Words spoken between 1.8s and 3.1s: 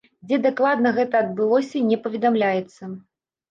не паведамляецца.